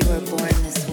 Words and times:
this 0.00 0.88
way 0.88 0.91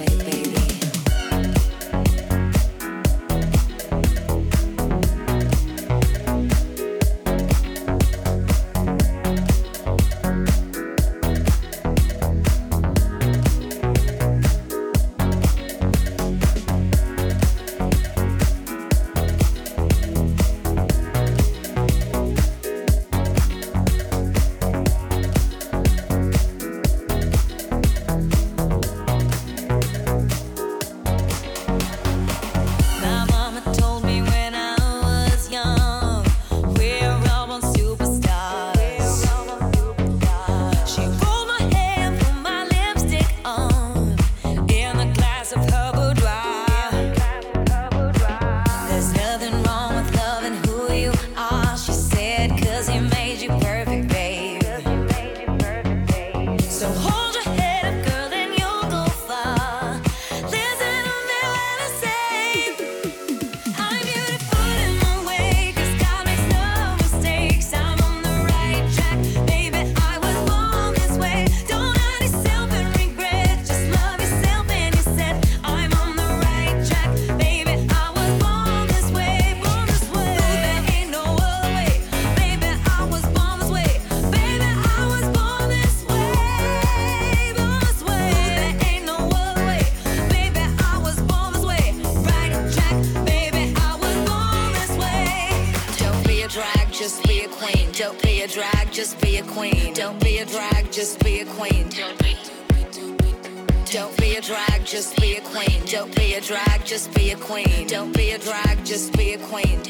Don't 104.10 104.22
be 104.22 104.38
a 104.38 104.42
drag, 104.42 104.86
just 104.86 105.22
be 105.22 105.36
a 105.36 105.42
queen. 105.42 105.86
Don't 105.86 106.16
be 106.16 106.34
a 106.34 106.42
drag, 106.42 106.84
just 106.84 107.14
be 107.14 107.30
a 107.30 107.36
queen. 107.36 107.86
Don't 107.86 108.12
be 108.12 108.32
a 108.32 108.40
drag, 108.40 108.84
just 108.84 109.16
be 109.16 109.34
a 109.34 109.38
queen. 109.38 109.84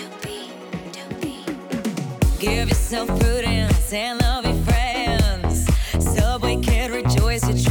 Give 2.38 2.68
yourself 2.68 3.08
prudence 3.22 3.94
and 3.94 4.20
love 4.22 4.46
your 4.46 4.62
friends. 4.66 5.68
Subway 6.00 6.58
can 6.58 6.92
rejoice. 6.92 7.69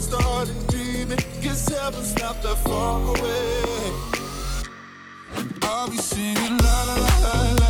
Started 0.00 0.66
dreaming. 0.68 1.18
Guess 1.42 1.68
heaven's 1.68 2.14
not 2.16 2.42
that 2.42 2.56
far 2.64 3.00
away. 3.02 3.92
I'll 5.62 5.90
be 5.90 5.98
singing 5.98 6.56
la 6.58 6.84
la 6.84 6.94
la 6.96 7.54
la. 7.60 7.69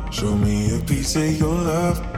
Show 0.21 0.35
me 0.35 0.75
a 0.75 0.79
piece 0.81 1.15
of 1.15 1.39
your 1.39 1.49
love. 1.49 2.10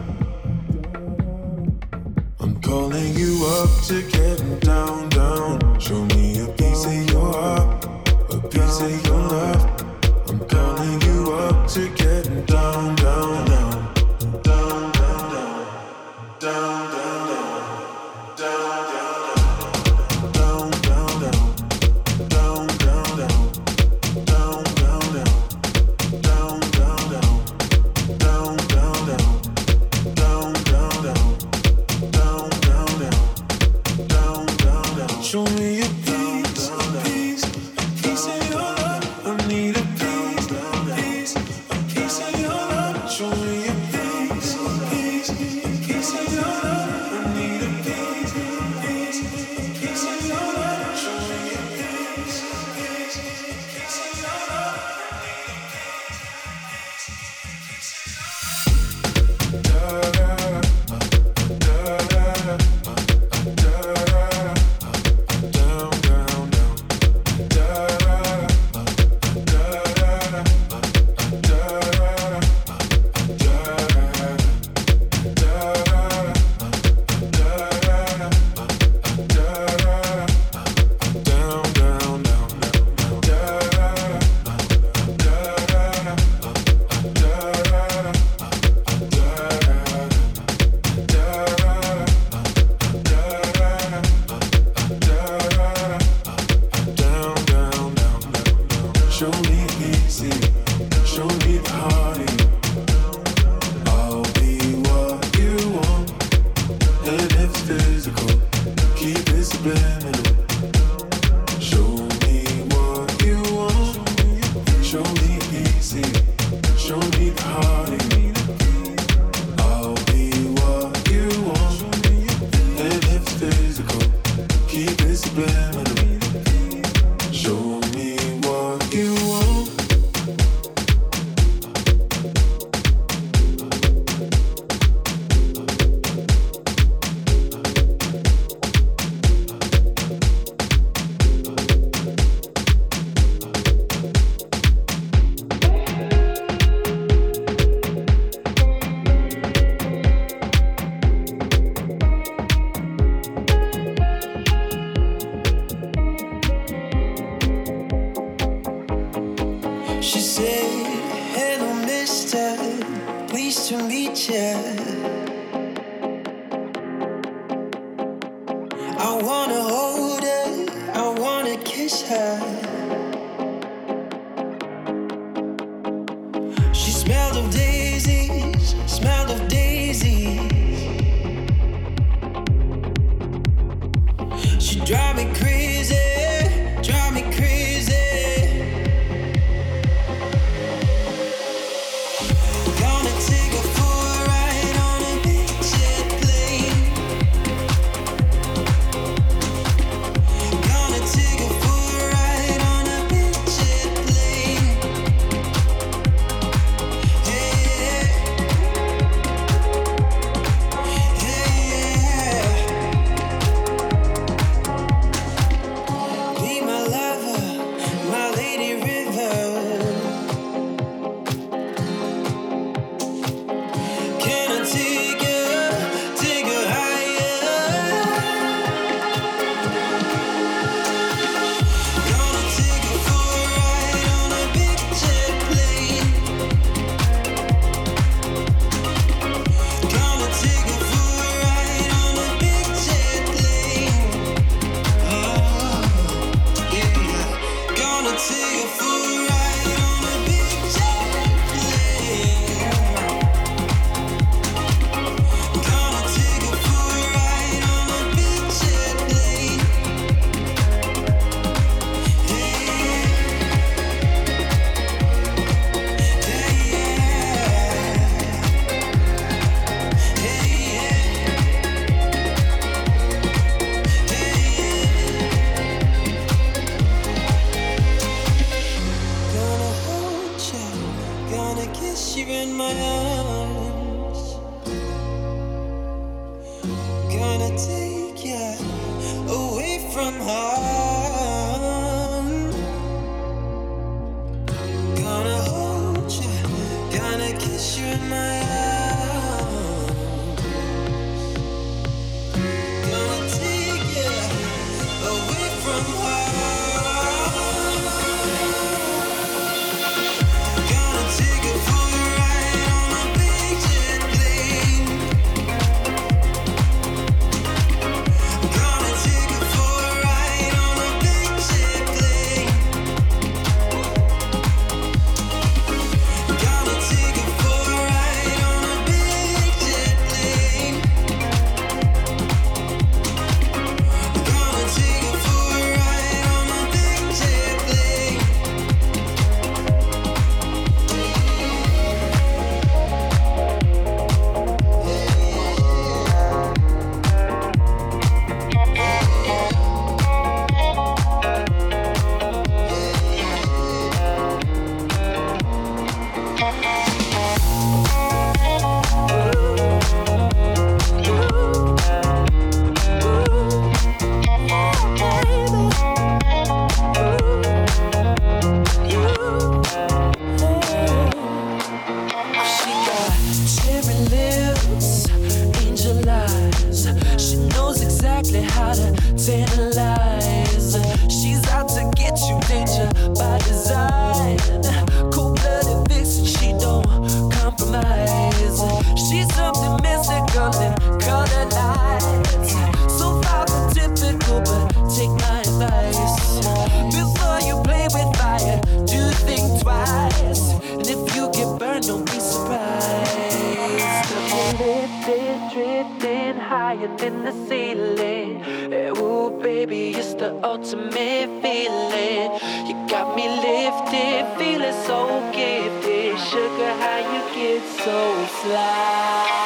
so 417.65 418.25
fly. 418.25 419.42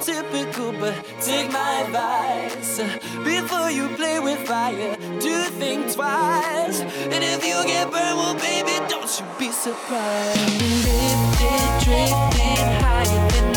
typical, 0.00 0.72
but 0.72 0.94
take 1.20 1.50
my 1.52 1.82
advice. 1.82 2.78
Before 3.24 3.70
you 3.70 3.88
play 3.96 4.18
with 4.20 4.38
fire, 4.46 4.96
do 5.20 5.42
think 5.60 5.92
twice. 5.92 6.80
And 6.80 7.22
if 7.24 7.44
you 7.44 7.62
get 7.66 7.90
burned, 7.90 8.16
well, 8.16 8.34
baby, 8.34 8.76
don't 8.88 9.10
you 9.18 9.26
be 9.38 9.50
surprised. 9.50 10.40
Lifted, 10.86 11.84
drifting 11.84 12.66
higher 12.82 13.28
than 13.30 13.49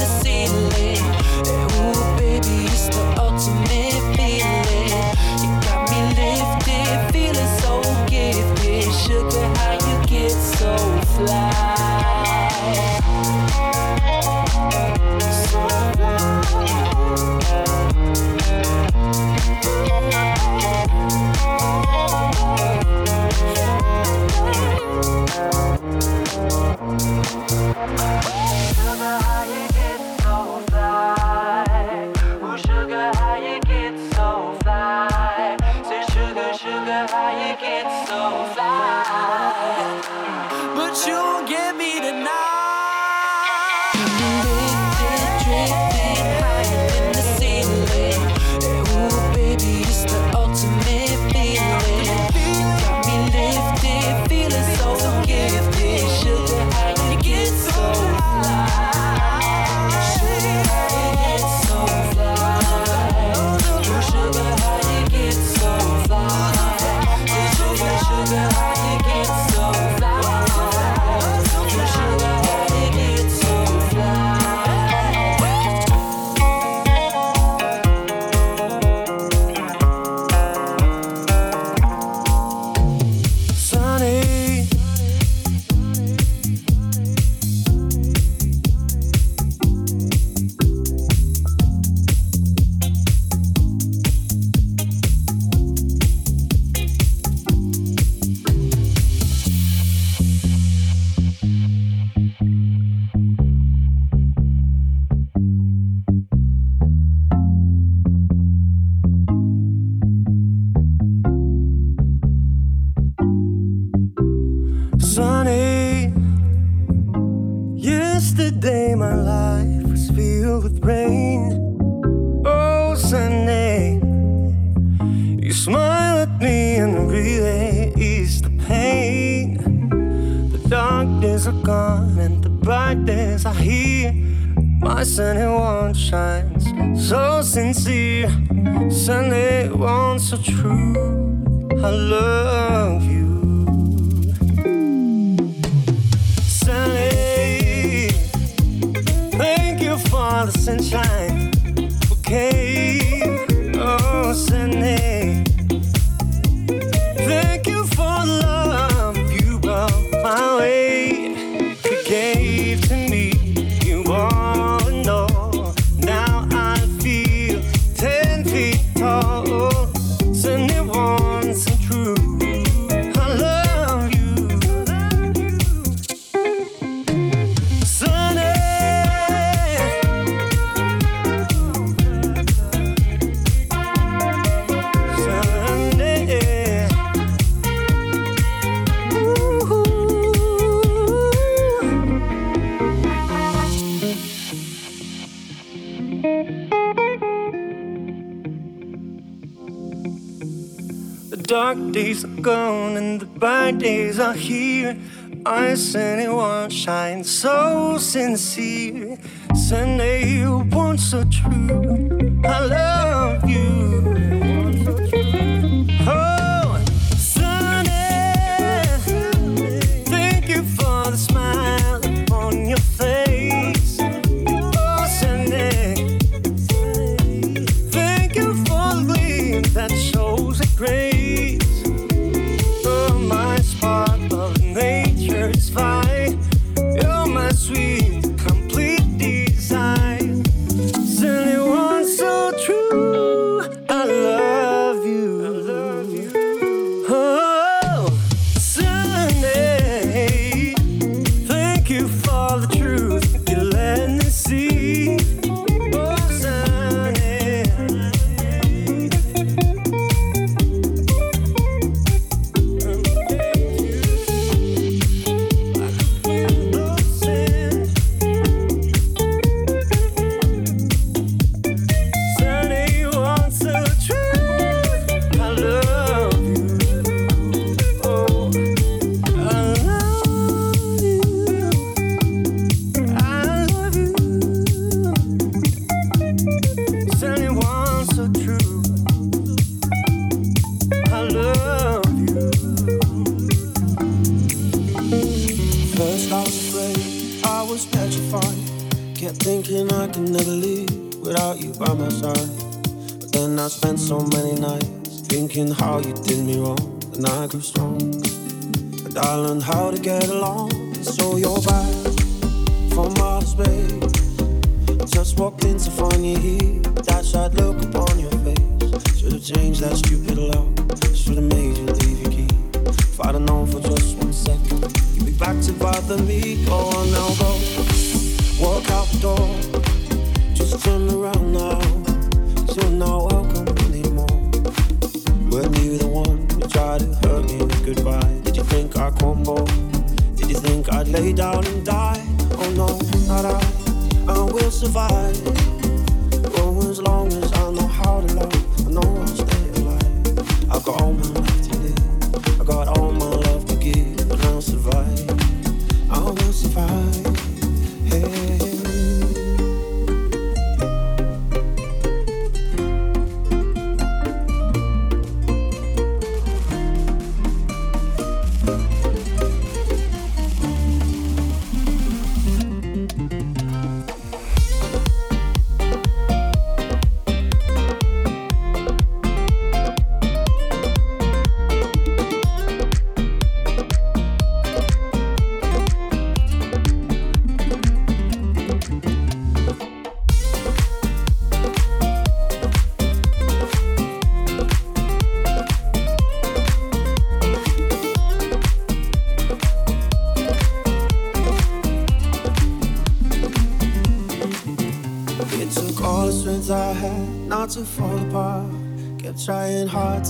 eyes 205.45 205.95
anyone 205.95 206.69
shines 206.69 207.29
so 207.29 207.97
sincere. 207.97 209.17
Send 209.55 210.01
you 210.01 210.59
want 210.71 210.99
so 210.99 211.23
true. 211.25 212.02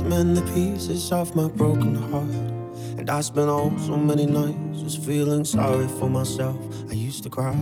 mend 0.03 0.35
the 0.37 0.41
pieces 0.53 1.11
of 1.11 1.35
my 1.35 1.47
broken 1.47 1.95
heart. 1.95 2.29
And 2.97 3.09
I 3.09 3.21
spent 3.21 3.49
all 3.49 3.71
so 3.79 3.97
many 3.97 4.25
nights 4.25 4.81
just 4.81 5.03
feeling 5.03 5.45
sorry 5.45 5.87
for 5.87 6.09
myself. 6.09 6.57
I 6.89 6.93
used 6.93 7.23
to 7.23 7.29
cry, 7.29 7.55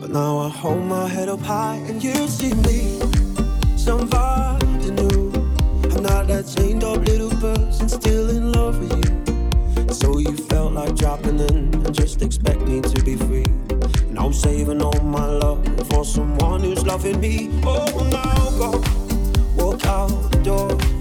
but 0.00 0.10
now 0.10 0.38
I 0.38 0.48
hold 0.48 0.84
my 0.84 1.08
head 1.08 1.28
up 1.28 1.40
high 1.40 1.76
and 1.88 2.02
you 2.02 2.14
see 2.28 2.54
me. 2.54 3.00
Somebody 3.76 4.90
new. 4.90 5.32
I'm 5.92 6.02
not 6.02 6.26
that 6.28 6.52
chained 6.56 6.84
up 6.84 7.06
little 7.06 7.30
person 7.30 7.88
still 7.88 8.30
in 8.30 8.52
love 8.52 8.78
with 8.80 8.92
you. 8.96 9.94
So 9.94 10.18
you 10.18 10.36
felt 10.36 10.72
like 10.72 10.94
dropping 10.96 11.38
in 11.40 11.74
and 11.74 11.94
just 11.94 12.22
expect 12.22 12.60
me 12.62 12.80
to 12.80 13.02
be 13.02 13.16
free. 13.16 13.46
And 14.08 14.18
I'm 14.18 14.32
saving 14.32 14.82
all 14.82 15.00
my 15.00 15.26
love 15.26 15.64
for 15.88 16.04
someone 16.04 16.60
who's 16.60 16.84
loving 16.84 17.20
me. 17.20 17.50
Oh, 17.64 18.08
now 18.10 18.50
go 18.58 18.70
walk 19.56 19.84
out 19.86 20.08
the 20.30 20.40
door. 20.42 20.93